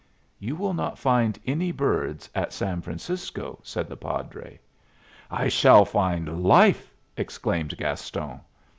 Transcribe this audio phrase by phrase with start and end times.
[0.39, 4.59] "You will not find any birds at San Francisco," said the padre.
[5.29, 8.39] "I shall find life!" exclaimed Gaston.